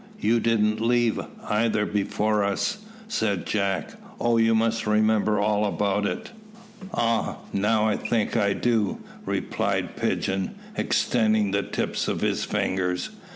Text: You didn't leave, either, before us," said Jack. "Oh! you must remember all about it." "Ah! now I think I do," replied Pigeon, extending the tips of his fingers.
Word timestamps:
You 0.19 0.39
didn't 0.39 0.81
leave, 0.81 1.19
either, 1.47 1.85
before 1.85 2.43
us," 2.43 2.79
said 3.07 3.45
Jack. 3.45 3.93
"Oh! 4.19 4.37
you 4.37 4.55
must 4.55 4.87
remember 4.87 5.39
all 5.39 5.63
about 5.63 6.07
it." 6.07 6.31
"Ah! 6.91 7.35
now 7.53 7.85
I 7.87 7.97
think 7.97 8.35
I 8.35 8.53
do," 8.53 8.97
replied 9.27 9.95
Pigeon, 9.95 10.55
extending 10.75 11.51
the 11.51 11.61
tips 11.61 12.07
of 12.07 12.21
his 12.21 12.45
fingers. 12.45 13.11